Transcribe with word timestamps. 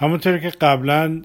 همونطور 0.00 0.38
که 0.38 0.48
قبلا 0.48 1.22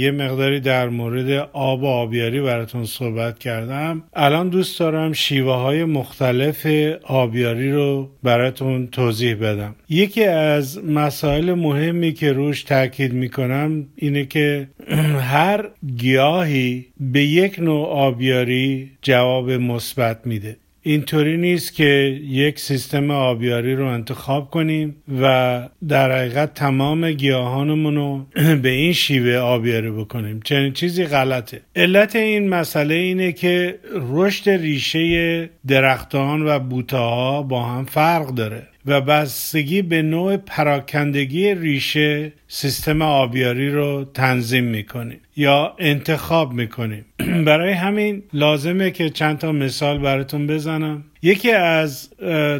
یه 0.00 0.10
مقداری 0.10 0.60
در 0.60 0.88
مورد 0.88 1.48
آب 1.52 1.82
و 1.82 1.86
آبیاری 1.86 2.40
براتون 2.40 2.84
صحبت 2.84 3.38
کردم. 3.38 4.02
الان 4.14 4.48
دوست 4.48 4.78
دارم 4.80 5.12
شیوه 5.12 5.52
های 5.52 5.84
مختلف 5.84 6.66
آبیاری 7.02 7.72
رو 7.72 8.10
براتون 8.22 8.86
توضیح 8.86 9.34
بدم. 9.34 9.74
یکی 9.88 10.24
از 10.24 10.84
مسائل 10.84 11.54
مهمی 11.54 12.12
که 12.12 12.32
روش 12.32 12.62
تاکید 12.62 13.12
می‌کنم 13.12 13.86
اینه 13.96 14.24
که 14.24 14.68
هر 15.32 15.68
گیاهی 15.96 16.86
به 17.00 17.22
یک 17.22 17.58
نوع 17.58 17.86
آبیاری 17.88 18.90
جواب 19.02 19.50
مثبت 19.50 20.26
میده. 20.26 20.56
اینطوری 20.86 21.36
نیست 21.36 21.74
که 21.74 22.20
یک 22.24 22.58
سیستم 22.58 23.10
آبیاری 23.10 23.74
رو 23.74 23.86
انتخاب 23.86 24.50
کنیم 24.50 24.96
و 25.20 25.68
در 25.88 26.12
حقیقت 26.12 26.54
تمام 26.54 27.12
گیاهانمون 27.12 27.94
رو 27.94 28.26
به 28.62 28.68
این 28.68 28.92
شیوه 28.92 29.36
آبیاری 29.36 29.90
بکنیم. 29.90 30.40
چنین 30.44 30.72
چیزی 30.72 31.04
غلطه. 31.04 31.60
علت 31.76 32.16
این 32.16 32.48
مسئله 32.48 32.94
اینه 32.94 33.32
که 33.32 33.78
رشد 34.12 34.50
ریشه 34.50 35.50
درختان 35.66 36.46
و 36.46 36.58
بوتاها 36.58 37.42
با 37.42 37.62
هم 37.62 37.84
فرق 37.84 38.28
داره. 38.28 38.62
و 38.86 39.00
بستگی 39.00 39.82
به 39.82 40.02
نوع 40.02 40.36
پراکندگی 40.36 41.54
ریشه 41.54 42.32
سیستم 42.48 43.02
آبیاری 43.02 43.70
رو 43.70 44.04
تنظیم 44.14 44.64
می‌کنیم 44.64 45.20
یا 45.36 45.74
انتخاب 45.78 46.52
می‌کنیم. 46.52 47.04
برای 47.46 47.72
همین 47.72 48.22
لازمه 48.32 48.90
که 48.90 49.10
چند 49.10 49.38
تا 49.38 49.52
مثال 49.52 49.98
براتون 49.98 50.46
بزنم. 50.46 51.04
یکی 51.22 51.50
از 51.50 52.10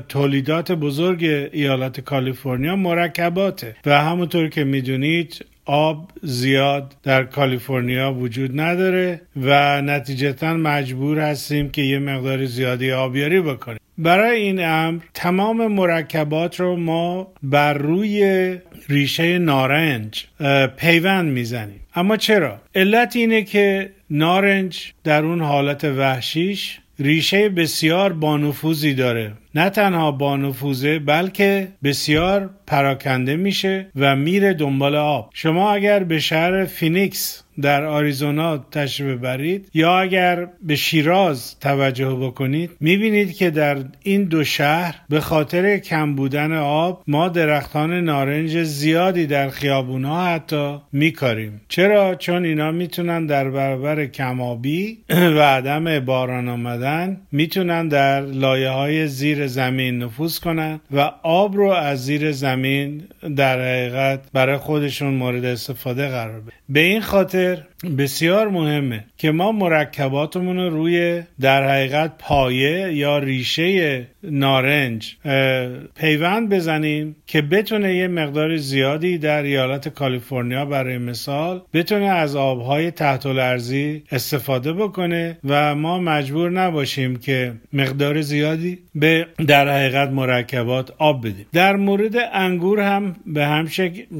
تولیدات 0.08 0.72
بزرگ 0.72 1.48
ایالت 1.52 2.00
کالیفرنیا 2.00 2.76
مرکباته 2.76 3.76
و 3.86 4.00
همونطور 4.00 4.48
که 4.48 4.64
می‌دونید 4.64 5.44
آب 5.64 6.10
زیاد 6.22 6.94
در 7.02 7.24
کالیفرنیا 7.24 8.12
وجود 8.12 8.60
نداره 8.60 9.20
و 9.36 9.82
نتیجتا 9.82 10.54
مجبور 10.54 11.18
هستیم 11.18 11.70
که 11.70 11.82
یه 11.82 11.98
مقدار 11.98 12.44
زیادی 12.44 12.92
آبیاری 12.92 13.40
بکنیم. 13.40 13.78
برای 13.98 14.40
این 14.40 14.64
امر 14.64 15.02
تمام 15.14 15.66
مرکبات 15.66 16.60
رو 16.60 16.76
ما 16.76 17.32
بر 17.42 17.74
روی 17.74 18.56
ریشه 18.88 19.38
نارنج 19.38 20.24
پیوند 20.76 21.32
می‌زنیم 21.32 21.80
اما 21.94 22.16
چرا؟ 22.16 22.60
علت 22.74 23.16
اینه 23.16 23.42
که 23.42 23.90
نارنج 24.10 24.92
در 25.04 25.24
اون 25.24 25.40
حالت 25.40 25.84
وحشیش 25.84 26.78
ریشه 26.98 27.48
بسیار 27.48 28.12
بانفوذی 28.12 28.94
داره 28.94 29.32
نه 29.56 29.70
تنها 29.70 30.12
بانفوذه 30.12 30.98
بلکه 30.98 31.68
بسیار 31.84 32.50
پراکنده 32.66 33.36
میشه 33.36 33.86
و 33.96 34.16
میره 34.16 34.54
دنبال 34.54 34.96
آب. 34.96 35.30
شما 35.34 35.72
اگر 35.72 36.04
به 36.04 36.18
شهر 36.18 36.64
فینیکس 36.64 37.42
در 37.62 37.84
آریزونا 37.84 38.58
تشریف 38.58 39.18
ببرید 39.18 39.70
یا 39.74 39.98
اگر 39.98 40.48
به 40.62 40.76
شیراز 40.76 41.58
توجه 41.58 42.14
بکنید 42.14 42.70
می‌بینید 42.80 43.36
که 43.36 43.50
در 43.50 43.76
این 44.02 44.24
دو 44.24 44.44
شهر 44.44 44.94
به 45.08 45.20
خاطر 45.20 45.78
کم 45.78 46.14
بودن 46.14 46.52
آب 46.52 47.02
ما 47.06 47.28
درختان 47.28 47.92
نارنج 47.92 48.62
زیادی 48.62 49.26
در 49.26 49.50
خیابونا 49.50 50.26
حتی 50.26 50.78
میکاریم. 50.92 51.60
چرا؟ 51.68 52.14
چون 52.14 52.44
اینا 52.44 52.70
می‌تونن 52.70 53.26
در 53.26 53.50
برابر 53.50 54.06
کمابی 54.06 54.98
و 55.36 55.40
عدم 55.40 56.00
باران 56.00 56.48
آمدن 56.48 57.20
می‌تونن 57.32 57.88
در 57.88 58.20
لایه 58.20 58.70
های 58.70 59.08
زیر 59.08 59.45
زمین 59.46 59.98
نفوذ 59.98 60.38
کنن 60.38 60.80
و 60.90 61.00
آب 61.22 61.56
رو 61.56 61.68
از 61.70 62.04
زیر 62.04 62.32
زمین 62.32 63.08
در 63.36 63.60
حقیقت 63.60 64.20
برای 64.32 64.56
خودشون 64.56 65.14
مورد 65.14 65.44
استفاده 65.44 66.08
قرار 66.08 66.40
بده 66.40 66.52
به 66.68 66.80
این 66.80 67.00
خاطر 67.00 67.62
بسیار 67.98 68.48
مهمه 68.48 69.04
که 69.18 69.30
ما 69.30 69.52
مرکباتمون 69.52 70.56
رو 70.56 70.70
روی 70.70 71.22
در 71.40 71.68
حقیقت 71.68 72.12
پایه 72.18 72.92
یا 72.92 73.18
ریشه 73.18 74.06
نارنج 74.22 75.16
پیوند 75.94 76.48
بزنیم 76.48 77.16
که 77.26 77.42
بتونه 77.42 77.94
یه 77.94 78.08
مقدار 78.08 78.56
زیادی 78.56 79.18
در 79.18 79.42
ایالت 79.42 79.88
کالیفرنیا 79.88 80.64
برای 80.64 80.98
مثال 80.98 81.62
بتونه 81.72 82.06
از 82.06 82.36
آبهای 82.36 82.90
تحت 82.90 83.26
الارضی 83.26 84.02
استفاده 84.12 84.72
بکنه 84.72 85.38
و 85.44 85.74
ما 85.74 85.98
مجبور 85.98 86.50
نباشیم 86.50 87.16
که 87.16 87.52
مقدار 87.72 88.20
زیادی 88.20 88.78
به 88.94 89.26
در 89.46 89.68
حقیقت 89.68 90.10
مرکبات 90.10 90.92
آب 90.98 91.26
بدیم 91.26 91.46
در 91.52 91.76
مورد 91.76 92.16
انگور 92.32 92.80
هم 92.80 93.16
به 93.26 93.46
هم. 93.46 93.68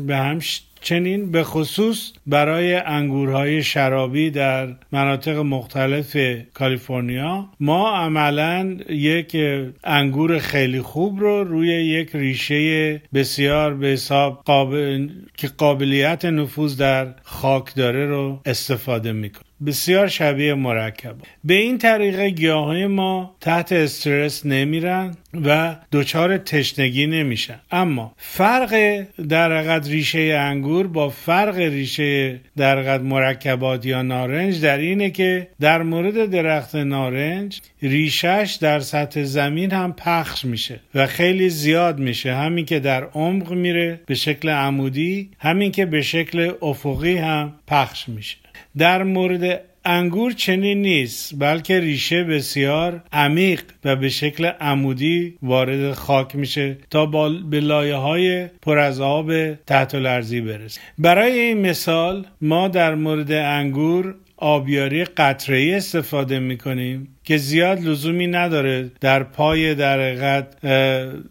به 0.07 0.17
هم 0.17 0.41
چنین 0.87 1.31
به 1.31 1.45
خصوص 1.45 2.13
برای 2.27 2.75
انگورهای 2.75 3.63
شرابی 3.63 4.31
در 4.31 4.69
مناطق 4.93 5.37
مختلف 5.37 6.17
کالیفرنیا. 6.55 7.49
ما 7.61 7.97
عملا 7.97 8.77
یک 8.89 9.37
انگور 9.85 10.39
خیلی 10.39 10.81
خوب 10.81 11.21
رو 11.21 11.45
روی 11.45 11.69
یک 11.69 12.11
ریشه 12.15 13.03
بسیار 13.15 13.75
به 13.75 13.87
حساب 13.87 14.43
قابل... 14.45 15.09
که 15.37 15.49
قابلیت 15.49 16.25
نفوذ 16.25 16.77
در 16.77 17.15
خاک 17.23 17.75
داره 17.75 18.07
رو 18.07 18.41
استفاده 18.45 19.13
می‌کنیم. 19.13 19.46
بسیار 19.67 20.09
شبیه 20.09 20.55
مرکب. 20.55 21.15
به 21.45 21.55
این 21.55 21.79
طریق 21.79 22.21
گیاه 22.21 22.87
ما 22.87 23.37
تحت 23.41 23.73
استرس 23.73 24.47
نمیرن 24.47 25.15
و 25.45 25.77
دچار 25.93 26.39
تشنگی 26.39 27.07
نمیشن. 27.07 27.61
اما 27.71 28.15
فرق 28.17 29.03
در 29.29 29.81
ریشه 29.81 30.19
انگور 30.19 30.87
با 30.87 31.09
فرق 31.09 31.57
ریشه 31.57 32.41
در 32.57 32.99
مرکبات 32.99 33.87
یا 33.87 34.03
نارنج 34.03 34.61
در 34.61 34.79
اینه 34.79 35.11
که 35.11 35.49
در 35.61 35.83
مورد 35.83 36.31
درخت 36.31 36.75
نارنج 36.75 37.61
ریشش 37.83 38.59
در 38.61 38.81
سطح 38.81 39.23
زمین 39.23 39.71
هم 39.71 39.93
پخش 39.93 40.45
میشه 40.45 40.81
و 40.95 41.07
خیلی 41.07 41.49
زیاد 41.49 41.99
میشه. 41.99 42.35
همین 42.35 42.65
که 42.65 42.81
در 42.81 43.05
عمق 43.05 43.53
میره 43.53 44.01
به 44.07 44.15
شکل 44.15 44.49
عمودی 44.49 45.31
همین 45.39 45.73
که 45.73 45.87
به 45.87 46.03
شکل 46.03 46.53
افقی 46.63 47.17
هم 47.17 47.53
پخش 47.67 48.09
میشه. 48.09 48.37
در 48.79 49.03
مورد 49.03 49.61
انگور 49.85 50.33
چنین 50.33 50.83
نیست 50.83 51.35
بلکه 51.39 51.81
ریشه 51.81 52.25
بسیار 52.25 53.03
عمیق 53.13 53.63
و 53.85 53.97
به 53.97 54.11
انگشکل 54.17 54.45
عمودی 54.45 55.39
وارد 55.43 55.93
خاک 55.93 56.37
میشه 56.37 56.77
تا 56.91 57.07
به 57.51 57.61
لایه 57.61 57.95
های 57.95 58.47
پر 58.63 58.79
از 58.79 59.01
آب 59.01 59.55
تحت 59.55 59.95
الارضی 59.95 60.41
برسه. 60.41 60.81
برای 60.99 61.39
این 61.39 61.61
مثال 61.61 62.27
ما 62.41 62.69
در 62.69 62.95
مورد 62.95 63.33
انگور 63.33 64.15
آبیاری 64.37 65.05
قطره 65.05 65.73
استفاده 65.77 66.39
می‌کنیم. 66.39 67.16
که 67.27 67.37
زیاد 67.37 67.81
لزومی 67.81 68.27
نداره 68.27 68.91
در 69.01 69.23
پای 69.23 69.75
در 69.75 70.45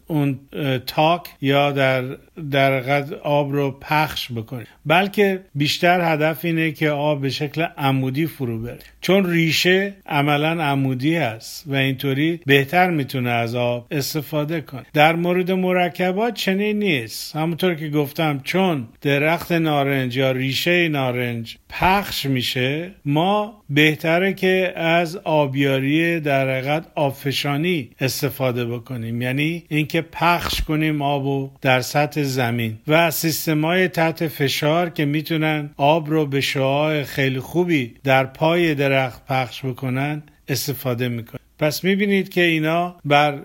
اون 0.06 0.38
تاک 0.86 1.22
یا 1.40 1.72
در 1.72 2.04
در 2.50 3.04
آب 3.22 3.52
رو 3.52 3.70
پخش 3.80 4.32
بکنیم. 4.32 4.66
بلکه 4.86 5.40
بیشتر 5.54 6.12
هدف 6.12 6.44
اینه 6.44 6.72
که 6.72 6.90
آب 6.90 7.20
به 7.20 7.30
شکل 7.30 7.66
عمودی 7.78 8.26
فرو 8.26 8.58
بره. 8.62 8.78
چون 9.00 9.30
ریشه 9.30 9.94
عملا 10.06 10.64
عمودی 10.64 11.14
هست 11.14 11.64
و 11.66 11.74
اینطوری 11.74 12.40
بهتر 12.46 12.90
می‌تونه 12.90 13.30
از 13.30 13.54
آب 13.54 13.86
استفاده 13.90 14.60
کنه. 14.60 14.86
در 14.92 15.16
مورد 15.16 15.50
مرکبات 15.50 16.34
چنین 16.34 16.78
نیست. 16.78 17.36
همونطور 17.36 17.74
که 17.74 17.88
گفتم 17.88 18.40
چون 18.44 18.88
درخت 19.02 19.52
نارنج 19.52 20.16
یا 20.16 20.30
ریشه 20.30 20.88
نارنج 20.88 21.56
پخش 21.68 22.26
میشه 22.26 22.90
ما 23.04 23.62
بهتره 23.70 24.32
که 24.32 24.72
از 24.76 25.16
آبیاری 25.16 25.85
در 26.20 26.50
حقیقت 26.50 26.86
آبفشانی 26.94 27.90
استفاده 28.00 28.64
بکنیم. 28.66 29.22
یعنی 29.22 29.64
اینکه 29.68 30.00
پخش 30.00 30.60
کنیم 30.60 31.02
آبو 31.02 31.50
در 31.60 31.80
سطح 31.80 32.22
زمین. 32.22 32.78
و 32.88 33.10
سیستم 33.10 33.64
های 33.64 33.88
تحت 33.88 34.28
فشار 34.28 34.90
که 34.90 35.04
می‌تونن 35.04 35.70
آب 35.76 36.10
رو 36.10 36.26
به 36.26 36.40
شعاع 36.40 37.02
خیلی 37.02 37.40
خوبی 37.40 37.94
در 38.04 38.24
پای 38.24 38.74
درخت 38.74 39.26
پخش 39.26 39.64
بکنن 39.64 40.22
استفاده 40.48 41.08
می‌کنن. 41.08 41.40
پس 41.58 41.84
می‌بینید 41.84 42.28
که 42.28 42.40
اینا 42.40 42.96
بر 43.04 43.38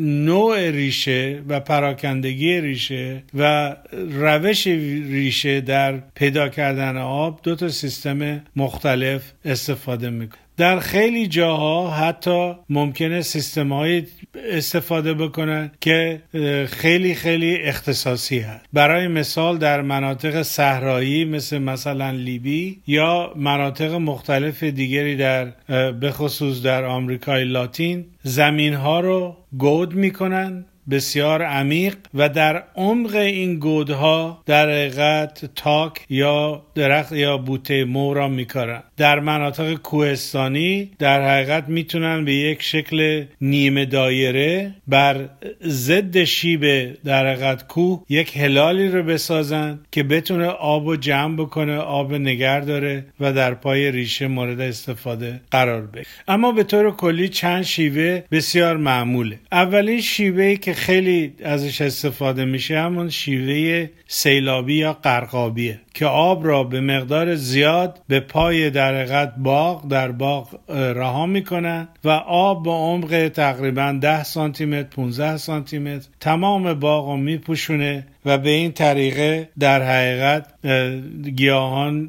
نوع 0.00 0.70
ریشه 0.70 1.42
و 1.48 1.60
پراکندگی 1.60 2.60
ریشه 2.60 3.22
و 3.34 3.76
روش 4.10 4.66
ریشه 4.66 5.60
در 5.60 5.98
پیدا 6.14 6.48
کردن 6.48 6.96
آب 6.96 7.40
دو 7.42 7.56
تا 7.56 7.68
سیستم 7.68 8.42
مختلف 8.56 9.32
استفاده 9.44 10.10
می‌کنه 10.10 10.40
در 10.58 10.78
خیلی 10.78 11.26
جاها 11.26 11.90
حتی 11.90 12.54
ممکنه 12.70 13.22
سیستم 13.22 13.72
های 13.72 14.02
استفاده 14.34 15.14
بکنن 15.14 15.70
که 15.80 16.22
خیلی 16.68 17.14
خیلی 17.14 17.56
اختصاصی 17.56 18.38
هست. 18.38 18.64
برای 18.72 19.08
مثال 19.08 19.58
در 19.58 19.82
مناطق 19.82 20.42
صحرایی 20.42 21.24
مثل 21.24 21.58
مثلا 21.58 22.10
لیبی 22.10 22.82
یا 22.86 23.32
مناطق 23.36 23.92
مختلف 23.94 24.62
دیگری 24.62 25.16
در 25.16 25.44
به 25.90 26.10
خصوص 26.10 26.62
در 26.62 26.84
آمریکای 26.84 27.44
لاتین 27.44 28.04
زمین 28.22 28.74
ها 28.74 29.00
رو 29.00 29.36
گود 29.58 29.94
می‌کنن 29.94 30.64
بسیار 30.90 31.42
عمیق 31.42 31.96
و 32.14 32.28
در 32.28 32.62
عمق 32.76 33.14
این 33.14 33.58
گودها 33.58 34.42
در 34.46 34.70
حقیقت 34.70 35.50
تاک 35.54 35.92
یا 36.10 36.62
درخت 36.74 37.12
یا 37.12 37.38
بوته 37.38 37.84
مو 37.84 38.14
را 38.14 38.28
میکارن 38.28 38.82
در 38.96 39.20
مناطق 39.20 39.74
کوهستانی 39.74 40.90
در 40.98 41.28
حقیقت 41.28 41.68
می‌تونن 41.68 42.24
به 42.24 42.34
یک 42.34 42.62
شکل 42.62 43.24
نیمه 43.40 43.84
دایره 43.84 44.74
بر 44.88 45.28
ضد 45.66 46.24
شیب 46.24 46.94
در 47.04 47.26
حقیقت 47.26 47.66
کوه 47.66 48.04
یک 48.08 48.36
هلالی 48.36 48.88
رو 48.88 49.02
بسازن 49.02 49.78
که 49.92 50.02
بتونه 50.02 50.46
آب 50.46 50.86
و 50.86 50.96
جمع 50.96 51.36
بکنه 51.36 51.76
آب 51.76 52.14
نگر 52.14 52.60
داره 52.60 53.04
و 53.20 53.32
در 53.32 53.54
پای 53.54 53.90
ریشه 53.90 54.26
مورد 54.28 54.60
استفاده 54.60 55.40
قرار 55.50 55.82
بگیره. 55.86 56.06
اما 56.28 56.52
به 56.52 56.62
طور 56.62 56.96
کلی 56.96 57.28
چند 57.28 57.62
شیوه 57.62 58.22
بسیار 58.30 58.76
معموله. 58.76 59.38
اولین 59.52 60.00
شیوه 60.00 60.56
که 60.56 60.74
خیلی 60.78 61.34
ازش 61.44 61.80
استفاده 61.80 62.44
میشه 62.44 62.78
همون 62.78 63.10
شیوه 63.10 63.88
سیلابی 64.06 64.74
یا 64.74 64.92
قرقابیه 64.92 65.80
که 65.94 66.06
آب 66.06 66.46
را 66.46 66.64
به 66.64 66.80
مقدار 66.80 67.34
زیاد 67.34 68.00
به 68.08 68.20
پای 68.20 68.70
در 68.70 69.26
باغ 69.26 69.88
در 69.88 70.12
باغ 70.12 70.48
رها 70.68 71.26
می‌کنن 71.26 71.88
و 72.04 72.08
آب 72.08 72.62
با 72.62 72.76
عمق 72.76 73.28
تقریبا 73.34 73.98
10 74.00 74.24
سانتی 74.24 74.64
متر 74.64 74.88
15 74.88 75.36
سانتی 75.36 75.78
متر 75.78 76.08
تمام 76.20 76.74
باغ 76.74 77.08
رو 77.08 77.16
میپوشونه 77.16 78.06
و 78.24 78.38
به 78.38 78.50
این 78.50 78.72
طریقه 78.72 79.48
در 79.58 79.82
حقیقت 79.82 80.46
گیاهان 81.36 82.06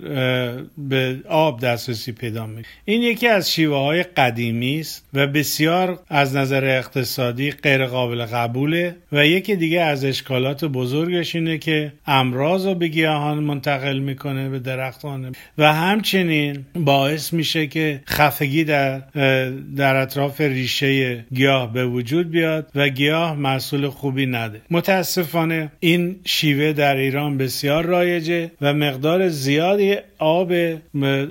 به 0.78 1.18
آب 1.30 1.62
دسترسی 1.62 2.12
پیدا 2.12 2.46
می 2.46 2.62
این 2.86 3.02
یکی 3.02 3.28
از 3.28 3.52
شیوه 3.52 3.78
های 3.78 4.04
قدیمی 4.04 4.80
است 4.80 5.06
و 5.14 5.28
بسیار 5.28 6.00
از 6.10 6.36
نظر 6.36 6.66
اقتصادی 6.66 7.52
غیر 7.52 7.86
قابل 7.86 8.26
قبوله 8.26 8.96
و 9.12 9.26
یکی 9.28 9.56
دیگه 9.56 9.82
از 9.82 10.06
اشکالات 10.06 10.66
بزرگش 10.66 11.36
اینه 11.36 11.58
که 11.58 11.94
امراض 12.08 12.66
رو 12.66 12.76
به 12.76 12.88
گیاهان 12.88 13.40
منتقل 13.40 14.00
می‌کنه 14.00 14.50
به 14.50 14.60
درختان. 14.60 15.36
و 15.58 15.74
همچنین 15.74 16.66
باعث 16.76 17.34
میشه 17.34 17.68
که 17.68 18.02
خفگی 18.08 18.64
در 18.64 19.00
در 19.76 19.96
اطراف 19.96 20.42
ریشه 20.42 21.26
گیاه 21.34 21.74
به 21.74 21.86
وجود 21.86 22.32
بیاد 22.32 22.72
و 22.76 22.90
گیاه 22.90 23.36
محصول 23.36 23.90
خوبی 23.90 24.26
نده. 24.26 24.62
متاسفانه 24.72 25.72
این 25.80 25.99
شیوه 26.26 26.74
در 26.74 26.96
ایران 26.96 27.38
بسیار 27.38 27.86
رایجه 27.86 28.52
و 28.62 28.74
مقدار 28.74 29.30
زیادی 29.30 29.96
آب 30.18 30.54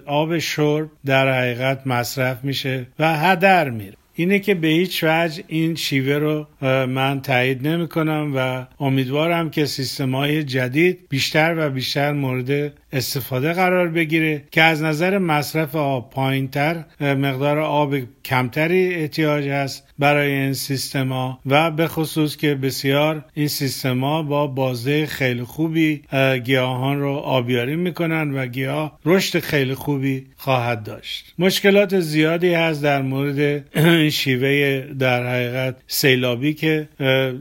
آب 0.07 0.39
شرب 0.39 0.91
در 1.07 1.41
حقیقت 1.41 1.87
مصرف 1.87 2.45
میشه 2.45 2.87
و 2.99 3.17
هدر 3.17 3.71
میره. 3.71 3.95
اینه 4.15 4.39
که 4.39 4.55
به 4.55 4.69
هیچ 4.69 5.05
وجه 5.05 5.45
این 5.49 5.75
شیوه 5.75 6.15
رو 6.15 6.47
من 6.87 7.21
تایید 7.21 7.69
نمی 7.69 7.89
کنم 7.89 8.33
و 8.37 8.67
امیدوارم 8.81 9.51
که 9.51 9.67
سیستم 9.67 10.15
های 10.15 10.45
جدید 10.45 10.99
بیشتر 11.09 11.55
و 11.59 11.71
بیشتر 11.71 12.13
مورد 12.13 12.73
استفاده 12.93 13.53
قرار 13.53 13.89
بگیره 13.89 14.45
که 14.51 14.63
از 14.63 14.83
نظر 14.83 15.19
مصرف 15.19 15.77
آب 15.77 16.11
پایینتر 16.11 16.85
مقدار 17.01 17.59
آب 17.59 17.95
کمتری 18.25 18.95
احتیاج 18.95 19.49
هست 19.49 19.89
برای 19.99 20.33
این 20.33 20.53
سیستما 20.53 21.41
و 21.47 21.71
به 21.71 21.89
خصوص 21.89 22.37
که 22.37 22.55
بسیار 22.55 23.25
این 23.35 23.49
سیستما 23.49 24.23
با 24.23 24.47
بازده 24.47 25.07
خیلی 25.07 25.43
خوبی 25.43 26.03
گیاهان 26.45 27.01
رو 27.01 27.13
آبیاری 27.13 27.77
می‌کنن 27.77 28.31
و 28.31 28.47
گیاه 28.47 28.99
رشد 29.05 29.39
خیلی 29.39 29.75
خوبی 29.75 30.27
خواهد 30.37 30.83
داشت. 30.83 31.35
مشکلات 31.39 32.01
زیادی 32.01 32.55
هست 32.55 32.83
در 32.83 33.03
مورد 33.03 33.65
شیوه 34.11 34.85
در 34.99 35.27
حقیقت 35.27 35.77
سیلابی 35.87 36.55
که 36.55 36.89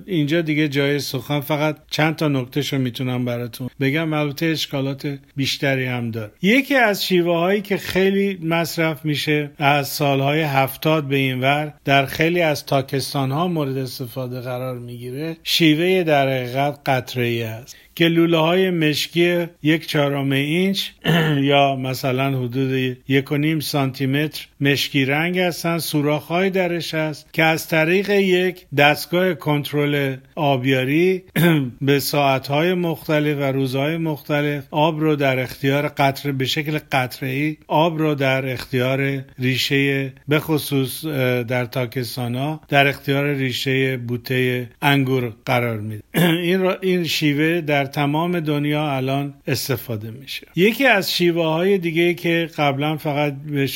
اینجا 0.06 0.42
دیگه 0.42 0.68
جای 0.68 1.00
سخن 1.00 1.40
فقط 1.40 1.78
چند 1.90 2.16
تا 2.16 2.28
نکته 2.28 2.62
رو 2.72 2.78
می‌تونم 2.78 3.26
براتون 3.26 3.70
بگم. 3.80 4.14
البته 4.14 4.46
اشکالات 4.46 5.18
بیشتری 5.38 5.86
هم 5.86 6.12
داره 6.12 6.32
یکی 6.42 6.76
از 6.76 7.06
شیوه 7.06 7.34
هایی 7.36 7.62
که 7.62 7.78
خیلی 7.78 8.40
مصرف 8.44 9.06
میشه 9.06 9.52
از 9.58 9.88
سالهای 9.88 10.42
هفتاد 10.42 11.04
به 11.04 11.16
این 11.16 11.42
ور 11.42 11.74
در 11.86 12.06
خیلی 12.06 12.42
از 12.42 12.66
تاکستان 12.66 13.32
ها 13.32 13.48
مورد 13.48 13.78
استفاده 13.78 14.42
قرار 14.42 14.80
می‌گیره 14.80 15.38
شیوه 15.44 16.04
در 16.04 16.30
حقیقت 16.30 16.80
قطره 16.86 17.46
است. 17.46 17.76
که 17.98 18.08
لوله 18.08 18.38
های 18.38 18.70
مشکی 18.70 19.46
یک 19.64 19.88
چهارم 19.88 20.32
اینچ 20.32 20.90
یا 21.52 21.76
مثلا 21.76 22.40
حدود 22.40 22.98
یک 23.08 23.32
و 23.32 23.38
نیم 23.38 23.60
سانتی 23.60 24.06
متر 24.06 24.48
مشکی 24.62 25.06
رنگ 25.06 25.40
هستن 25.40 25.78
سوراخ 25.78 26.28
های 26.28 26.50
درش 26.50 26.94
هست 26.94 27.34
که 27.34 27.44
از 27.44 27.68
طریق 27.68 28.10
یک 28.10 28.66
دستگاه 28.78 29.34
کنترل 29.34 30.16
آبیاری 30.36 31.24
به 31.82 32.00
ساعت 32.00 32.48
های 32.48 32.74
مختلف 32.74 33.38
و 33.38 33.44
روزهای 33.44 33.98
مختلف 33.98 34.64
آب 34.72 35.00
رو 35.00 35.16
در 35.16 35.40
اختیار 35.40 35.88
قطره 35.88 36.32
به 36.32 36.46
شکل 36.46 36.80
قطره 36.92 37.30
ای 37.30 37.58
آب 37.68 38.00
رو 38.00 38.16
در 38.16 38.52
اختیار 38.52 39.24
ریشه 39.40 40.14
به 40.28 40.40
خصوص 40.40 41.06
در 41.48 41.66
تاکستان 41.66 42.36
ها 42.36 42.62
در 42.68 42.88
اختیار 42.88 43.34
ریشه 43.34 43.98
بوته 43.98 44.70
انگور 44.82 45.34
قرار 45.46 45.80
میده. 45.80 46.04
این, 46.44 46.74
این 46.82 47.04
شیوه 47.04 47.62
در 47.62 47.87
تمام 47.88 48.40
دنیا 48.40 48.96
الان 48.96 49.34
استفاده 49.48 50.12
میشه. 50.12 50.48
یکی 50.56 50.86
از 50.86 51.14
شیوه 51.14 51.46
های 51.46 51.78
دیگه 51.78 52.14
که 52.14 52.50
قبلا 52.58 52.98
فقط 52.98 53.34
به 53.34 53.70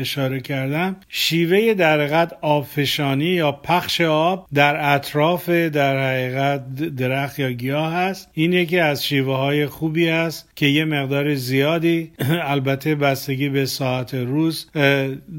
اشاره 0.00 0.40
کردم 0.40 0.96
شیوه 1.08 1.74
در 1.74 2.00
حقیقت 2.00 2.32
آبفشانی 2.40 3.24
یا 3.24 3.52
پخش 3.52 4.00
آب 4.00 4.46
در 4.54 4.94
اطراف 4.94 5.48
در 5.48 6.10
حقیقت 6.10 6.74
درخت 6.76 7.38
یا 7.38 7.50
گیاه 7.50 7.92
هست. 7.92 8.28
این 8.34 8.52
یکی 8.52 8.78
از 8.78 9.04
شیوه 9.04 9.36
های 9.36 9.66
خوبی 9.66 10.08
است 10.08 10.48
که 10.56 10.66
یه 10.66 10.84
مقدار 10.84 11.34
زیادی 11.34 12.10
البته 12.54 12.94
بستگی 12.94 13.48
به 13.48 13.66
ساعت 13.66 14.14
روز 14.14 14.70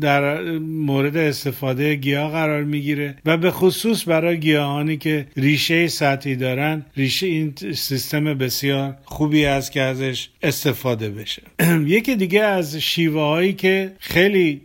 در 0.02 0.42
مورد 0.60 1.18
استفاده 1.18 1.96
گیاه 1.96 2.32
قرار 2.32 2.64
می‌گیره 2.64 3.16
و 3.26 3.38
به 3.38 3.52
خصوص 3.52 4.08
برای 4.08 4.40
گیاهانی 4.40 4.98
که 4.98 5.28
ریشه 5.38 5.88
سطحی 5.88 6.36
دارن 6.36 6.86
ریشه 6.98 7.28
این 7.28 7.54
سیستم 7.98 8.34
بسیار 8.34 8.96
خوبی 9.06 9.46
است 9.46 9.72
که 9.72 9.82
ازش 9.82 10.30
استفاده 10.44 11.10
بشه. 11.10 11.42
یکی 11.98 12.16
دیگه 12.16 12.44
از 12.44 12.76
شیوه 12.76 13.22
هایی 13.22 13.54
که 13.54 13.92
خیلی 14.00 14.62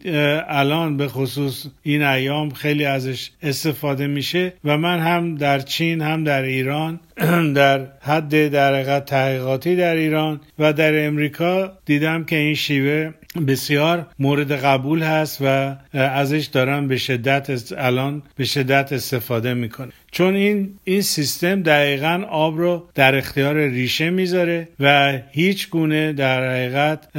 الان 0.49 0.97
به 0.97 1.09
خصوص 1.09 1.67
این 1.83 2.03
ایام 2.03 2.51
خیلی 2.51 2.85
ازش 2.85 3.31
استفاده 3.43 4.07
میشه 4.07 4.53
و 4.65 4.79
من 4.79 4.99
هم 4.99 5.35
در 5.35 5.61
چین 5.61 6.01
هم 6.01 6.25
در 6.25 6.43
ایران 6.43 7.01
در 7.55 7.87
حد 8.01 8.49
در 8.49 9.01
تحقیقاتی 9.01 9.77
در 9.77 9.97
ایران 9.97 10.41
و 10.59 10.73
در 10.73 11.07
امریکا 11.07 11.73
دیدم 11.85 12.25
که 12.25 12.37
این 12.37 12.55
شیوه 12.55 13.11
بسیار 13.47 14.07
مورد 14.19 14.53
قبول 14.53 15.03
هست 15.03 15.39
و 15.41 15.77
ازش 15.93 16.45
دارن 16.53 16.89
به 16.89 16.97
شدت 16.97 17.73
الان 17.79 18.23
به 18.37 18.45
شدت 18.45 18.93
استفاده 18.93 19.55
می‌کنه 19.55 19.93
چون 20.12 20.35
این 20.35 20.75
این 20.85 21.00
سیستم 21.00 21.62
دقیقا 21.62 22.25
آب 22.31 22.59
رو 22.59 22.88
در 22.95 23.16
اختیار 23.16 23.57
ریشه 23.57 24.11
می‌ذاره 24.11 24.69
و 24.81 25.19
هیچ 25.31 25.71
گونه 25.71 26.12
در 26.12 26.50
حقیقت 26.50 27.16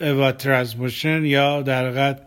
اواترازموشن 0.00 1.24
یا 1.24 1.62
در 1.62 1.86
حقیقت 1.86 2.20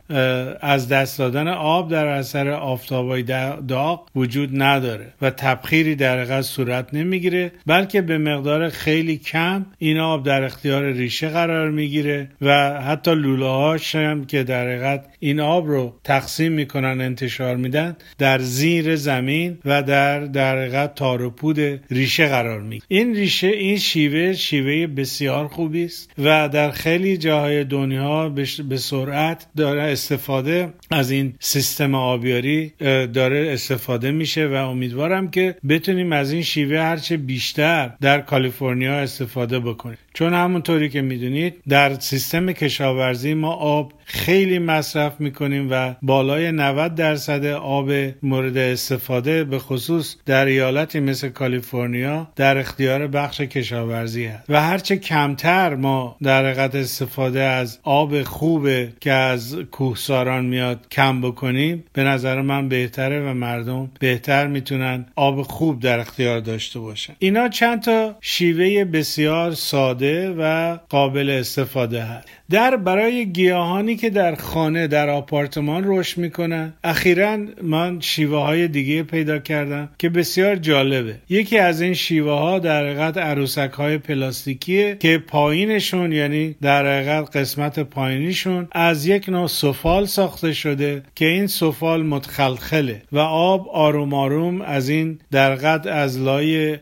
از 0.61 0.89
دست 0.89 1.17
دادن 1.17 1.47
آب 1.47 1.91
در 1.91 2.05
اثر 2.05 2.49
آفتابای 2.49 3.23
داغ 3.67 4.07
وجود 4.15 4.61
نداره 4.61 5.13
و 5.21 5.29
تبخیری 5.29 5.95
در 5.95 6.19
حقیقت 6.19 6.41
صورت 6.41 6.93
نمی‌گیره 6.93 7.51
بلکه 7.65 8.01
به 8.01 8.17
مقدار 8.17 8.69
خیلی 8.69 9.17
کم 9.17 9.65
این 9.77 9.99
آب 9.99 10.25
در 10.25 10.43
اختیار 10.43 10.91
ریشه 10.91 11.29
قرار 11.29 11.71
می‌گیره 11.71 12.29
و 12.41 12.81
حتی 12.81 13.15
لوله 13.15 13.45
هاش 13.45 13.95
هم 13.95 14.25
که 14.25 14.43
در 14.43 14.67
حقیقت 14.67 15.05
این 15.19 15.39
آب 15.39 15.67
رو 15.67 15.93
تقسیم 16.03 16.51
می‌کنن 16.51 17.01
انتشار 17.01 17.55
میدن 17.55 17.95
در 18.17 18.39
زیر 18.39 18.95
زمین 18.95 19.57
و 19.65 19.83
در 19.83 20.06
در 20.19 20.57
حقیقت 20.57 20.95
تار 20.95 21.21
و 21.21 21.29
پود 21.29 21.59
ریشه 21.91 22.27
قرار 22.27 22.61
می‌گیره 22.61 22.85
این 22.87 23.15
ریشه 23.15 23.47
این 23.47 23.77
شیوه 23.77 24.33
شیوه 24.33 24.87
بسیار 24.87 25.47
خوبی 25.47 25.85
است 25.85 26.11
و 26.17 26.49
در 26.49 26.71
خیلی 26.71 27.17
جاهای 27.17 27.63
دنیا 27.63 28.29
به 28.69 28.77
سرعت 28.77 29.47
داره 29.57 29.81
استفاده 29.81 30.73
از 30.91 31.11
این 31.11 31.33
سیستم 31.39 31.95
آبیاری 31.95 32.73
داره 33.13 33.49
استفاده 33.53 34.11
میشه 34.11 34.47
و 34.47 34.53
امیدوارم 34.53 35.31
که 35.31 35.55
بتونیم 35.69 36.13
از 36.13 36.31
این 36.31 36.43
شیوه 36.43 36.79
هرچه 36.79 37.17
بیشتر 37.17 37.91
در 38.01 38.21
کالیفرنیا 38.21 38.95
استفاده 38.99 39.59
بکنیم. 39.59 39.97
چون 40.17 40.33
همونطوری 40.33 40.89
که 40.89 41.01
می‌دونید 41.01 41.53
در 41.69 41.99
سیستم 41.99 42.51
کشاورزی 42.51 43.33
ما 43.33 43.51
آب 43.51 43.93
خیلی 44.05 44.59
مصرف 44.59 45.19
می‌کنیم 45.19 45.67
و 45.71 45.95
بالای 46.01 46.51
90 46.51 46.95
درصد 46.95 47.45
آب 47.45 47.91
مورد 48.23 48.57
استفاده 48.57 49.43
به 49.43 49.59
خصوص 49.59 50.15
در 50.25 50.45
ایالتی 50.45 50.99
مثل 50.99 51.29
کالیفرنیا 51.29 52.27
در 52.35 52.57
اختیار 52.57 53.07
بخش 53.07 53.41
کشاورزی 53.41 54.25
هست. 54.25 54.49
و 54.49 54.61
هرچه 54.61 54.97
کمتر 54.97 55.75
ما 55.75 56.17
در 56.23 56.45
حقیقت 56.45 56.75
استفاده 56.75 57.41
از 57.41 57.79
آب 57.83 58.23
خوبه 58.23 58.93
که 58.99 59.11
از 59.11 59.55
کوهساران 59.71 60.45
میاد 60.45 60.87
کم 60.91 61.21
بکنیم 61.21 61.83
به 61.93 62.03
نظر 62.03 62.41
من 62.41 62.69
بهتره 62.69 63.29
و 63.29 63.33
مردم 63.33 63.91
بهتر 63.99 64.47
می‌تونن 64.47 65.05
آب 65.15 65.41
خوب 65.41 65.79
در 65.79 65.99
اختیار 65.99 66.39
داشته 66.39 66.79
باشن. 66.79 67.13
اینا 67.19 67.49
چند 67.49 67.81
تا 67.81 68.15
شیوه 68.21 68.83
بسیار 68.83 69.51
ساده 69.51 70.06
و 70.37 70.77
قابل 70.89 71.29
استفاده 71.29 72.03
هست. 72.03 72.27
در 72.49 72.75
برای 72.75 73.25
گیاهانی 73.25 73.95
که 73.95 74.09
در 74.09 74.35
خانه 74.35 74.87
در 74.87 75.09
آپارتمان 75.09 75.83
رشد 75.85 76.17
می‌کنن 76.17 76.73
اخیرا 76.83 77.37
من 77.61 77.99
شیوه 77.99 78.37
های 78.39 78.67
دیگه 78.67 79.03
پیدا 79.03 79.39
کردم 79.39 79.89
که 79.97 80.09
بسیار 80.09 80.55
جالبه. 80.55 81.15
یکی 81.29 81.57
از 81.57 81.81
این 81.81 81.93
شیوه 81.93 82.31
ها 82.31 82.59
در 82.59 82.85
حقیقت 82.85 83.17
عروسک 83.17 83.71
های 83.71 83.97
پلاستیکیه 83.97 84.97
که 84.99 85.17
پایینشون 85.17 86.11
یعنی 86.11 86.55
در 86.61 86.99
حقیقت 86.99 87.35
قسمت 87.35 87.79
پایینیشون 87.79 88.67
از 88.71 89.07
یک 89.07 89.29
نوع 89.29 89.47
سفال 89.47 90.05
ساخته 90.05 90.53
شده 90.53 91.03
که 91.15 91.25
این 91.25 91.47
سفال 91.47 92.03
متخلخله 92.03 93.01
و 93.11 93.19
آب 93.19 93.69
آروم 93.69 94.13
آروم 94.13 94.61
از 94.61 94.89
این 94.89 95.19
در 95.31 95.67
از 95.89 96.19
لای 96.19 96.77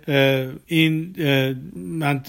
این 0.67 1.15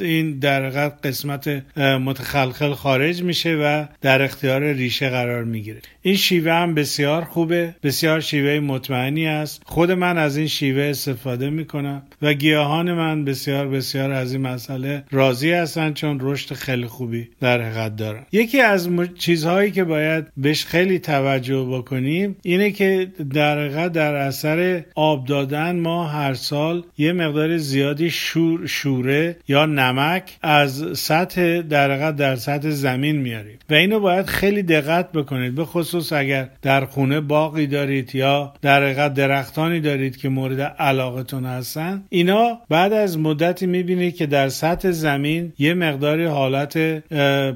این 0.00 0.38
در 0.38 0.85
قسمت 0.88 1.62
متخلخل 1.78 2.72
خارج 2.72 3.22
میشه 3.22 3.54
و 3.54 3.86
در 4.00 4.22
اختیار 4.22 4.72
ریشه 4.72 5.08
قرار 5.08 5.44
می‌گیره. 5.44 5.80
این 6.02 6.16
شیوه 6.16 6.52
هم 6.52 6.74
بسیار 6.74 7.24
خوبه. 7.24 7.74
بسیار 7.82 8.20
شیوه 8.20 8.60
مطمئنی 8.60 9.26
است 9.26 9.62
خود 9.64 9.90
من 9.90 10.18
از 10.18 10.36
این 10.36 10.46
شیوه 10.46 10.82
استفاده 10.82 11.50
می‌کنم 11.50 12.02
و 12.22 12.32
گیاهان 12.32 12.92
من 12.92 13.24
بسیار 13.24 13.68
بسیار 13.68 14.12
از 14.12 14.32
این 14.32 14.42
مسئله 14.42 15.04
راضی 15.10 15.52
هستن 15.52 15.92
چون 15.92 16.18
رشد 16.20 16.54
خیلی 16.54 16.86
خوبی 16.86 17.28
در 17.40 17.62
حقیقت 17.62 17.96
دارن. 17.96 18.26
یکی 18.32 18.60
از 18.60 18.88
چیزهایی 19.18 19.70
که 19.70 19.84
باید 19.84 20.26
بهش 20.36 20.64
خیلی 20.64 20.98
توجه 20.98 21.66
بکنیم 21.72 22.36
اینه 22.42 22.70
که 22.70 23.12
در 23.34 23.58
حقیقت 23.58 23.92
در 23.92 24.14
اثر 24.14 24.84
آب 24.94 25.26
دادن 25.26 25.76
ما 25.78 26.06
هر 26.06 26.34
سال 26.34 26.84
یه 26.98 27.12
مقدار 27.12 27.56
زیادی 27.56 28.10
شور 28.10 28.66
شوره 28.66 29.36
یا 29.48 29.66
نمک 29.66 30.36
از 30.42 30.75
سطح 30.94 31.60
در 31.60 32.10
در 32.10 32.36
سطح 32.36 32.70
زمین 32.70 33.16
میاریم 33.16 33.58
و 33.70 33.74
اینو 33.74 34.00
باید 34.00 34.26
خیلی 34.26 34.62
دقت 34.62 35.12
بکنید. 35.12 35.54
به 35.54 35.64
خصوص 35.64 36.12
اگر 36.12 36.48
در 36.62 36.84
خونه 36.84 37.20
باقی 37.20 37.66
دارید 37.66 38.14
یا 38.14 38.52
در 38.62 39.08
درختانی 39.08 39.80
دارید 39.80 40.16
که 40.16 40.28
مورد 40.28 40.60
علاقتون 40.60 41.44
هستن. 41.44 42.04
اینا 42.08 42.58
بعد 42.68 42.92
از 42.92 43.18
مدتی 43.18 43.66
می‌بینید 43.66 44.16
که 44.16 44.26
در 44.26 44.48
سطح 44.48 44.90
زمین 44.90 45.52
یه 45.58 45.74
مقداری 45.74 46.24
حالت 46.24 46.78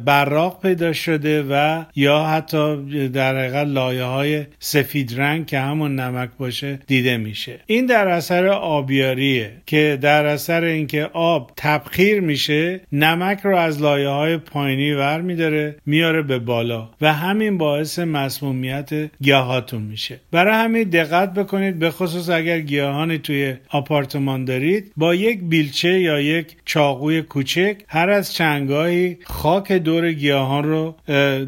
براق 0.04 0.62
پیدا 0.62 0.92
شده 0.92 1.42
و 1.50 1.84
یا 1.96 2.24
حتی 2.24 3.08
در 3.08 3.38
حقیقت 3.38 3.66
لایه 3.66 4.04
های 4.04 4.44
سفید 4.58 5.20
رنگ 5.20 5.46
که 5.46 5.58
همون 5.58 6.00
نمک 6.00 6.30
باشه 6.38 6.78
دیده 6.86 7.16
میشه. 7.16 7.60
این 7.66 7.86
در 7.86 8.08
اثر 8.08 8.46
آبیاریه 8.46 9.52
که 9.66 9.98
در 10.00 10.26
اثر 10.26 10.64
اینکه 10.64 11.04
آب 11.12 11.52
تبخیر 11.56 12.20
میشه 12.20 12.80
نمک 13.02 13.40
رو 13.40 13.56
از 13.56 13.82
لایه 13.82 14.08
های 14.08 14.36
پایینی 14.36 14.92
ور 14.92 15.20
میداره 15.20 15.76
میاره 15.86 16.22
به 16.22 16.38
بالا 16.38 16.88
و 17.00 17.12
همین 17.12 17.58
باعث 17.58 17.98
مسمومیت 17.98 18.90
گیاهاتون 19.22 19.82
میشه. 19.82 20.20
برای 20.30 20.54
همین 20.54 20.82
دقت 20.82 21.34
بکنید 21.34 21.78
به 21.78 21.90
خصوص 21.90 22.28
اگر 22.30 22.60
گیاهانی 22.60 23.18
توی 23.18 23.54
آپارتمان 23.68 24.44
دارید 24.44 24.92
با 24.96 25.14
یک 25.14 25.40
بیلچه 25.42 26.00
یا 26.00 26.20
یک 26.20 26.56
چاقوی 26.64 27.22
کوچک 27.22 27.76
هر 27.88 28.10
از 28.10 28.34
چنگاهی 28.34 29.18
خاک 29.24 29.72
دور 29.72 30.12
گیاهان 30.12 30.64
رو 30.64 30.94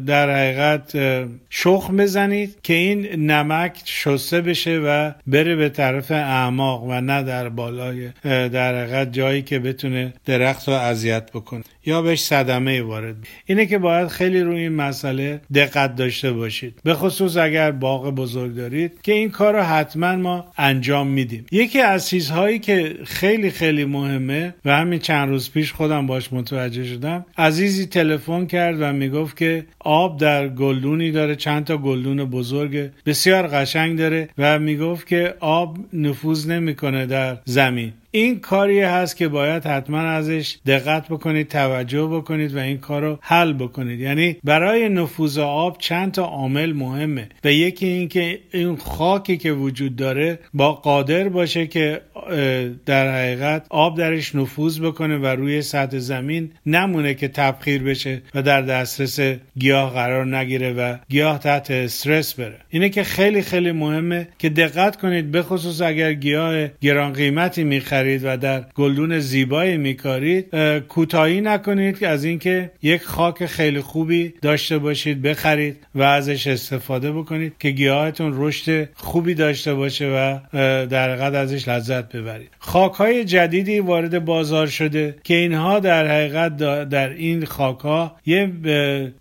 در 0.05 0.29
حقیقت 0.29 0.97
شخم 1.49 1.97
بزنید 1.97 2.55
که 2.63 2.73
این 2.73 3.31
نمک 3.31 3.81
شسته 3.85 4.41
بشه 4.41 4.79
و 4.85 5.11
بره 5.27 5.55
به 5.55 5.69
طرف 5.69 6.11
اعماق 6.11 6.83
و 6.83 7.01
نه 7.01 7.23
در 7.23 7.49
بالای 7.49 8.09
در 8.23 8.83
حقیقت 8.83 9.13
جایی 9.13 9.41
که 9.41 9.59
بتونه 9.59 10.13
درخت 10.25 10.67
رو 10.67 10.73
اذیت 10.73 11.31
بکنه. 11.31 11.42
یا 11.85 12.01
بهش 12.01 12.21
صدمه 12.21 12.81
وارد 12.81 13.15
اینه 13.45 13.65
که 13.65 13.77
باید 13.77 14.07
خیلی 14.07 14.41
روی 14.41 14.59
این 14.59 14.73
مسئله 14.73 15.41
دقت 15.53 15.95
داشته 15.95 16.31
باشید. 16.31 16.79
به 16.83 16.93
خصوص 16.93 17.37
اگر 17.37 17.71
باغ 17.71 18.09
بزرگ 18.09 18.55
دارید 18.55 19.01
که 19.03 19.11
این 19.11 19.29
کار 19.29 19.53
رو 19.55 19.61
حتما 19.61 20.15
ما 20.15 20.45
انجام 20.57 21.07
میدیم. 21.07 21.45
یکی 21.51 21.79
از 21.79 22.09
چیزهایی 22.09 22.59
که 22.59 22.95
خیلی 23.05 23.49
خیلی 23.51 23.85
مهمه 23.85 24.55
و 24.65 24.77
همین 24.77 24.99
چند 24.99 25.29
روز 25.29 25.51
پیش 25.51 25.71
خودم 25.71 26.07
باش 26.07 26.33
متوجه 26.33 26.85
شدم 26.85 27.25
عزیزی 27.37 27.85
تلفن 27.85 28.45
کرد 28.45 28.75
و 28.79 28.93
می‌گفت 28.93 29.37
که 29.37 29.65
آب 29.79 30.19
در 30.19 30.47
گلدونی 30.47 31.11
داره 31.11 31.35
چند 31.35 31.65
تا 31.65 31.77
گلدون 31.77 32.25
بزرگ 32.25 32.89
بسیار 33.05 33.47
قشنگ 33.47 33.97
داره 33.97 34.29
و 34.37 34.59
می‌گفت 34.59 35.07
که 35.07 35.33
آب 35.39 35.77
نفوذ 35.93 36.47
نمی‌کنه 36.47 37.05
در 37.05 37.37
زمین. 37.45 37.93
این 38.15 38.39
کاری 38.39 38.79
هست 38.81 39.17
که 39.17 39.27
باید 39.27 39.65
حتما 39.65 39.99
ازش 39.99 40.57
دقت 40.65 41.07
بکنید 41.07 41.47
توجه 41.47 42.07
بکنید 42.07 42.55
و 42.55 42.59
این 42.59 42.77
کار 42.77 43.01
رو 43.01 43.17
حل 43.21 43.53
بکنید. 43.53 43.99
یعنی 43.99 44.37
برای 44.43 44.89
نفوذ 44.89 45.37
آب 45.37 45.77
چند 45.77 46.11
تا 46.11 46.23
عامل 46.23 46.73
مهمه. 46.73 47.29
و 47.43 47.51
یکی 47.51 47.85
این 47.85 48.07
که 48.07 48.39
این 48.51 48.75
خاکی 48.75 49.37
که 49.37 49.51
وجود 49.51 49.95
داره 49.95 50.39
با 50.53 50.73
قادر 50.73 51.29
باشه 51.29 51.67
که 51.67 52.01
در 52.85 53.13
حقیقت 53.15 53.65
آب 53.69 53.97
درش 53.97 54.35
نفوذ 54.35 54.79
بکنه 54.79 55.17
و 55.17 55.25
روی 55.25 55.61
سطح 55.61 55.97
زمین 55.97 56.51
نمونه 56.65 57.13
که 57.13 57.27
تبخیر 57.27 57.83
بشه 57.83 58.21
و 58.35 58.41
در 58.41 58.61
دسترس 58.61 59.19
گیاه 59.59 59.93
قرار 59.93 60.37
نگیره 60.37 60.73
و 60.73 60.97
گیاه 61.09 61.39
تحت 61.39 61.71
استرس 61.71 62.33
بره. 62.33 62.59
اینه 62.69 62.89
که 62.89 63.03
خیلی 63.03 63.41
خیلی 63.41 63.71
مهمه 63.71 64.27
که 64.39 64.49
دقت 64.49 64.95
کنید 64.95 65.31
بخصوص 65.31 65.81
اگر 65.81 66.13
گیاه 66.13 66.67
گران 66.81 67.13
قیمتی 67.13 67.63
می‌خرید 67.63 68.02
و 68.23 68.37
در 68.37 68.63
گلدون 68.75 69.19
زیبایی 69.19 69.77
میکارید 69.77 70.55
کوتاهی 70.79 71.41
نکنید 71.41 71.99
که 71.99 72.07
از 72.07 72.23
اینکه 72.23 72.71
یک 72.81 73.03
خاک 73.03 73.45
خیلی 73.45 73.81
خوبی 73.81 74.33
داشته 74.41 74.77
باشید 74.77 75.21
بخرید 75.21 75.77
و 75.95 76.01
ازش 76.01 76.47
استفاده 76.47 77.11
بکنید 77.11 77.53
که 77.59 77.69
گیاهتون 77.69 78.33
رشد 78.35 78.89
خوبی 78.93 79.33
داشته 79.33 79.73
باشه 79.73 80.05
و 80.07 80.39
در 80.85 81.09
حقیقت 81.09 81.33
ازش 81.33 81.67
لذت 81.67 82.15
ببرید. 82.15 82.49
خاک 82.59 82.93
های 82.93 83.23
جدیدی 83.23 83.79
وارد 83.79 84.25
بازار 84.25 84.67
شده 84.67 85.15
که 85.23 85.33
اینها 85.33 85.79
در 85.79 86.07
حقیقت 86.07 86.57
در 86.89 87.09
این 87.09 87.45
خاک 87.45 87.79
ها 87.79 88.15
یه 88.25 88.51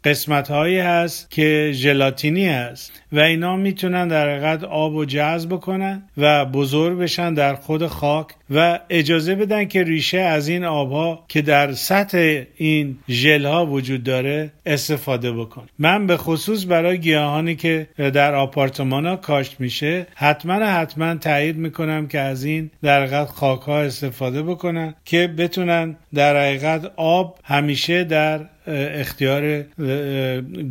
قسمت 0.05 0.51
هایی 0.51 0.79
هست 0.79 1.31
که 1.31 1.71
ژلاتینی 1.75 2.47
هست 2.49 3.03
و 3.13 3.21
اینا 3.21 3.57
می‌تونن 3.57 4.09
در 4.09 4.31
حقیقت 4.31 4.65
آب 4.65 4.95
و 4.95 5.05
جذب 5.05 5.49
بکنن 5.49 6.03
و 6.17 6.45
بزرگ 6.45 6.99
بشن 6.99 7.35
در 7.35 7.55
خود 7.55 7.87
خاک 7.87 8.27
و 8.51 8.72
اجازه 8.91 9.35
بدن 9.35 9.65
که 9.65 9.83
ریشه 9.83 10.19
از 10.19 10.49
این 10.49 10.65
آبها 10.65 11.25
که 11.29 11.43
در 11.43 11.73
سطح 11.73 12.43
این 12.57 12.99
ژل 13.09 13.47
ها 13.47 13.67
وجود 13.67 14.03
داره 14.03 14.53
استفاده 14.67 15.33
بکن. 15.33 15.67
من 15.79 16.07
به 16.07 16.17
خصوص 16.17 16.67
برای 16.67 16.99
گیاهانی 16.99 17.55
که 17.57 17.87
در 17.97 18.35
آپارتمان 18.35 19.07
ها 19.07 19.17
کاشت 19.17 19.61
میشه 19.61 20.07
حتما 20.15 20.55
حتما 20.55 21.15
تایید 21.15 21.57
می‌کنم 21.57 22.09
که 22.09 22.21
از 22.21 22.45
این 22.45 22.71
در 22.83 23.03
حقیقت 23.03 23.29
خاک 23.29 23.61
ها 23.61 23.81
استفاده 23.81 24.43
بکنن 24.43 24.95
که 25.05 25.27
بتونن 25.39 25.97
در 26.15 26.37
حقیقت 26.37 26.93
آب 26.97 27.39
همیشه 27.45 28.05
در 28.05 28.41
اختیار 28.67 29.63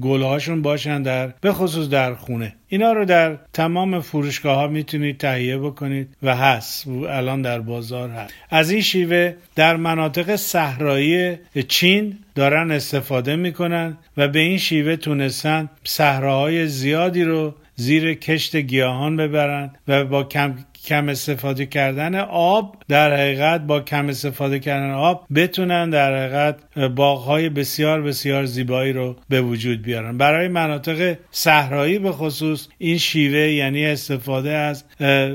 گلهاشون 0.01 0.61
باشن 0.61 1.01
در 1.01 1.27
به 1.41 1.53
خصوص 1.53 1.89
در 1.89 2.13
خونه. 2.13 2.55
اینا 2.67 2.93
رو 2.93 3.05
در 3.05 3.37
تمام 3.53 3.99
فروشگاه 3.99 4.55
ها 4.55 4.67
می‌تونید 4.67 5.17
تهیه 5.17 5.57
بکنید 5.57 6.07
و 6.23 6.35
هست. 6.35 6.87
الان 6.87 7.41
در 7.41 7.59
بازار 7.59 8.09
هست. 8.09 8.33
از 8.49 8.71
این 8.71 8.81
شیوه 8.81 9.33
در 9.55 9.75
مناطق 9.75 10.35
صحرایی 10.35 11.35
چین 11.67 12.17
دارن 12.35 12.71
استفاده 12.71 13.35
می‌کنن 13.35 13.97
و 14.17 14.27
به 14.27 14.39
این 14.39 14.57
شیوه 14.57 14.95
تونستن 14.95 15.69
صحراهای 15.83 16.67
زیادی 16.67 17.23
رو 17.23 17.55
زیر 17.75 18.13
کشت 18.13 18.55
گیاهان 18.55 19.17
ببرن 19.17 19.71
و 19.87 20.05
با 20.05 20.23
کم 20.23 20.55
کم 20.85 21.09
استفاده 21.09 21.65
کردن 21.65 22.15
آب 22.29 22.75
در 22.87 23.13
حقیقت 23.13 23.61
با 23.61 23.79
کم 23.79 24.09
استفاده 24.09 24.59
کردن 24.59 24.91
آب 24.91 25.25
بتونن 25.35 25.89
در 25.89 26.17
حقیقت 26.17 26.55
باغهای 26.95 27.49
بسیار 27.49 28.01
بسیار 28.01 28.45
زیبایی 28.45 28.93
رو 28.93 29.15
به 29.29 29.41
وجود 29.41 29.81
بیارن. 29.81 30.17
برای 30.17 30.47
مناطق 30.47 31.17
صحرایی 31.31 31.99
به 31.99 32.11
خصوص 32.11 32.67
این 32.77 32.97
شیوه 32.97 33.39
یعنی 33.39 33.85
استفاده 33.85 34.51
از 34.51 34.83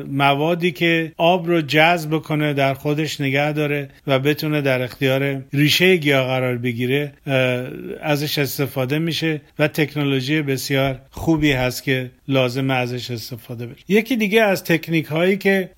موادی 0.08 0.72
که 0.72 1.12
آب 1.16 1.46
رو 1.46 1.60
جذب 1.60 2.18
کنه 2.18 2.52
در 2.52 2.74
خودش 2.74 3.20
نگه 3.20 3.52
داره 3.52 3.88
و 4.06 4.18
بتونه 4.18 4.60
در 4.60 4.82
اختیار 4.82 5.42
ریشه 5.52 5.96
گیاه 5.96 6.26
قرار 6.26 6.58
بگیره 6.58 7.12
ازش 8.02 8.38
استفاده 8.38 8.98
میشه 8.98 9.40
و 9.58 9.68
تکنولوژی 9.68 10.42
بسیار 10.42 10.98
خوبی 11.10 11.52
هست 11.52 11.82
که 11.82 12.10
لازم 12.28 12.70
ازش 12.70 13.10
استفاده 13.10 13.66
بشه. 13.66 13.84
یکی 13.88 14.16
دیگه 14.16 14.42
از 14.42 14.64
تکنیک 14.64 15.06
هایی 15.06 15.35
که 15.36 15.68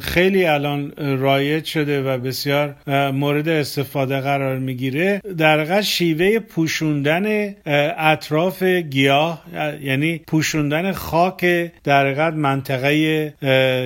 خیلی 0.00 0.44
الان 0.44 0.92
رایج 1.20 1.64
شده 1.64 2.02
و 2.02 2.18
بسیار 2.18 2.74
مورد 3.12 3.48
استفاده 3.48 4.20
قرار 4.20 4.58
می‌گیره 4.58 5.20
در 5.38 5.80
شیوه 5.80 6.38
پوشوندن 6.38 7.54
اطراف 7.98 8.62
گیاه 8.62 9.42
یعنی 9.82 10.20
پوشوندن 10.26 10.92
خاک 10.92 11.70
در 11.84 12.30
منطقه 12.30 12.94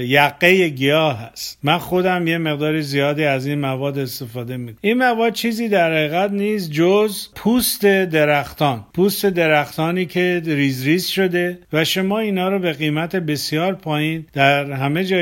یقه 0.09 0.69
گیاه 0.69 1.31
هست. 1.33 1.59
من 1.63 1.79
خودم 1.79 2.27
یه 2.27 2.39
مقدار 2.39 2.81
زیادی 2.81 3.25
از 3.25 3.47
این 3.47 3.59
مواد 3.59 3.99
استفاده 3.99 4.57
می‌کنم. 4.57 4.79
این 4.81 4.99
مواد 4.99 5.33
چیزی 5.33 5.69
در 5.69 5.93
حقیقت 5.93 6.31
نیست 6.31 6.71
جز 6.71 7.29
پوست 7.35 7.87
درختان. 7.87 8.85
پوست 8.95 9.27
درختانی 9.27 10.07
که 10.07 10.43
ریز 10.47 10.87
ریز 10.87 11.07
شده 11.07 11.59
و 11.73 11.85
شما 11.85 12.19
اینا 12.19 12.49
رو 12.49 12.59
به 12.59 12.73
قیمت 12.73 13.17
بسیار 13.17 13.75
پایین 13.75 14.27
در 14.33 14.73
همه 14.73 15.05
جای 15.05 15.22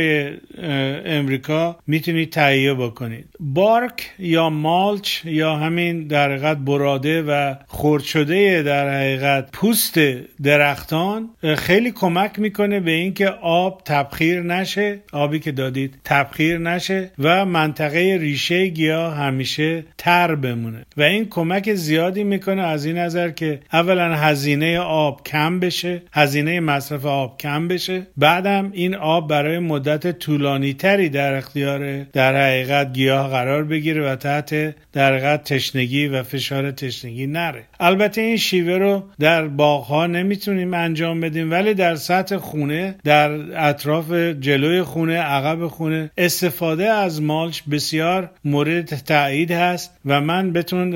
امریکا 1.05 1.79
می‌تونید 1.87 2.31
تهیه 2.31 2.75
بکنید. 2.75 3.27
بارک 3.41 4.11
یا 4.19 4.51
مالچ 4.51 5.25
یا 5.25 5.57
همین 5.57 6.07
در 6.07 6.31
حقیقت 6.33 6.57
براده 6.57 7.23
و 7.23 7.55
خرد 7.69 8.03
شده 8.03 8.63
در 8.63 9.01
حقیقت 9.01 9.51
پوست 9.53 9.99
درختان 10.43 11.31
خیلی 11.57 11.91
کمک 11.91 12.39
می‌کنه 12.39 12.81
به 12.81 12.91
اینکه 12.91 13.29
آب 13.43 13.83
تبخیر 13.85 14.43
نشه. 14.43 14.99
آبی 15.13 15.39
که 15.39 15.53
دادید 15.53 15.99
تبخیر 16.05 16.59
نشه 16.59 17.11
و 17.19 17.45
منطقه 17.45 18.19
ریشه 18.21 18.67
گیاه 18.67 19.17
همیشه 19.17 19.85
تر 19.99 20.35
بمونه. 20.35 20.87
و 20.97 21.03
این 21.03 21.29
کمک 21.29 21.75
زیادی 21.75 22.25
می‌کنه 22.25 22.63
از 22.63 22.85
این 22.85 22.99
نظر 22.99 23.31
که 23.31 23.61
اولا 23.73 24.15
هزینه 24.15 24.79
آب 24.79 25.25
کم 25.27 25.61
بشه 25.61 26.03
هزینه 26.13 26.61
مصرف 26.61 27.07
آب 27.07 27.39
کم 27.39 27.69
بشه. 27.69 28.07
بعدم 28.17 28.71
این 28.73 28.95
آب 28.95 29.29
برای 29.29 29.59
مدت 29.59 29.90
طولانی 29.99 30.75
تری 30.75 31.09
در 31.09 31.35
اختیار 31.35 32.03
در 32.03 32.37
حقیقت 32.37 32.93
گیاه 32.93 33.31
قرار 33.31 33.65
بگیره 33.65 34.13
و 34.13 34.17
تحت 34.17 34.75
در 34.93 35.13
حقیقت 35.13 35.45
تشنگی 35.45 36.07
و 36.09 36.23
فشار 36.23 36.71
تشنگی 36.71 37.27
نره. 37.27 37.65
البته 37.81 38.21
این 38.21 38.37
شیوه 38.37 38.79
رو 38.79 39.03
در 39.19 39.47
باغ 39.47 39.85
ها 39.85 40.07
نمی‌تونیم 40.07 40.75
انجام 40.75 41.21
بدیم 41.21 41.51
ولی 41.51 41.75
در 41.75 41.95
سطح 41.95 42.37
خونه 42.37 42.95
در 43.05 43.31
اطراف 43.69 44.13
جلوی 44.41 44.83
خونه 44.83 45.17
عقب 45.17 45.67
خونه 45.67 46.11
استفاده 46.19 46.89
از 46.89 47.23
مالچ 47.23 47.61
بسیار 47.71 48.31
مورد 48.45 48.87
تایید 48.87 49.51
هست 49.51 49.91
و 50.07 50.21
من 50.21 50.53
بتون 50.53 50.91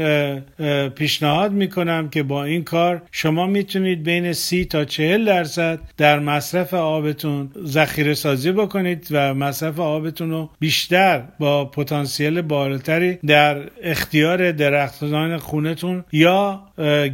پیشنهاد 0.89 1.53
می‌کنم 1.53 2.09
که 2.09 2.23
با 2.23 2.45
این 2.45 2.65
کار 2.65 3.03
شما 3.13 3.47
می‌تونید 3.47 4.03
بین 4.03 4.33
سی 4.33 4.65
تا 4.65 4.85
چهل 4.85 5.25
درصد 5.25 5.81
در 5.97 6.19
مصرف 6.19 6.75
آبتون 6.75 7.51
ذخیره 7.67 8.15
سازی 8.15 8.53
بکنید. 8.53 8.84
و 9.11 9.35
مصرف 9.35 9.81
آبتون 9.81 10.31
رو 10.31 10.51
بیشتر 10.61 11.23
با 11.39 11.65
پتانسیل 11.65 12.43
بالاتری 12.43 13.19
در 13.27 13.63
اختیار 13.83 14.53
درختان 14.53 15.37
خونتون 15.37 16.05
یا 16.13 16.63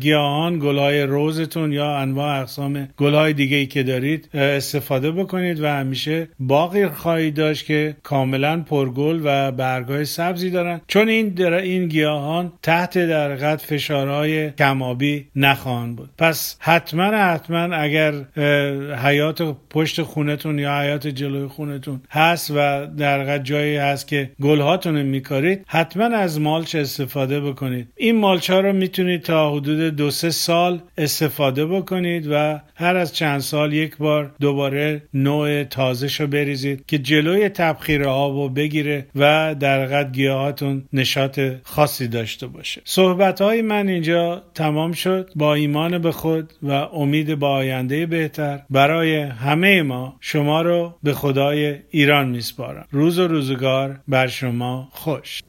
گیاهان 0.00 0.58
گلهای 0.58 1.02
روزتون 1.02 1.72
یا 1.72 1.96
انواع 1.96 2.40
اقسام 2.40 2.88
گلهای 2.96 3.32
دیگه 3.32 3.56
ای 3.56 3.66
که 3.66 3.82
دارید 3.82 4.28
استفاده 4.34 5.10
بکنید 5.10 5.60
و 5.60 5.66
همیشه 5.66 6.28
باقی 6.38 6.86
خواهید 6.86 7.34
داشت 7.34 7.66
که 7.66 7.96
کاملا 8.02 8.60
پرگل 8.60 9.20
و 9.24 9.52
برگای 9.52 10.04
سبزی 10.04 10.50
دارن. 10.50 10.80
چون 10.88 11.08
این 11.08 11.28
در 11.28 11.52
این 11.52 11.88
گیاهان 11.88 12.52
تحت 12.62 12.98
در 12.98 13.56
فشارهای 13.56 14.50
کمابی 14.50 15.26
نخواهند 15.36 15.96
بود. 15.96 16.10
پس 16.18 16.56
حتما 16.60 17.04
حتما 17.04 17.76
اگر 17.76 18.12
حیات 18.94 19.56
پشت 19.70 20.02
خونتون 20.02 20.58
یا 20.58 20.80
حیات 20.80 21.06
جلوی 21.06 21.46
خونتون 21.46 21.59
هست 22.10 22.50
و 22.56 22.86
در 22.86 23.38
جایی 23.38 23.76
هست 23.76 24.08
که 24.08 24.30
گلهاتون 24.42 25.02
میکارید 25.02 25.64
حتما 25.66 26.04
از 26.04 26.40
مالچ 26.40 26.74
استفاده 26.74 27.40
بکنید. 27.40 27.88
این 27.96 28.16
مالچ 28.16 28.50
ها 28.50 28.60
رو 28.60 28.72
می‌تونید 28.72 29.22
تا 29.22 29.50
حدود 29.50 29.96
دو 29.96 30.10
سه 30.10 30.30
سال 30.30 30.80
استفاده 30.98 31.66
بکنید 31.66 32.26
و 32.30 32.60
هر 32.74 32.96
از 32.96 33.14
چند 33.14 33.40
سال 33.40 33.72
یک 33.72 33.96
بار 33.96 34.32
دوباره 34.40 35.02
نوع 35.14 35.64
تازه 35.64 36.08
شو 36.08 36.26
بریزید 36.26 36.84
که 36.86 36.98
جلوی 36.98 37.48
تبخیر 37.48 38.04
آب 38.04 38.36
رو 38.36 38.48
بگیره 38.48 39.06
و 39.16 39.54
در 39.60 39.86
قد 39.86 40.12
گیاهاتون 40.12 40.84
نشاط 40.92 41.40
خاصی 41.62 42.08
داشته 42.08 42.46
باشه. 42.46 42.82
صحبت 42.84 43.40
های 43.40 43.62
من 43.62 43.88
اینجا 43.88 44.42
تمام 44.54 44.92
شد. 44.92 45.30
با 45.36 45.54
ایمان 45.54 45.98
به 45.98 46.12
خود 46.12 46.52
و 46.62 46.72
امید 46.72 47.34
با 47.34 47.48
آینده 47.48 48.06
بهتر. 48.06 48.60
برای 48.70 49.16
همه 49.16 49.82
ما 49.82 50.16
شما 50.20 50.62
رو 50.62 50.94
به 51.02 51.12
ایران 51.90 52.28
میسپارم 52.28 52.86
روز 52.90 53.18
و 53.18 53.28
روزگار 53.28 54.00
بر 54.08 54.26
شما 54.26 54.88
خوش. 54.92 55.42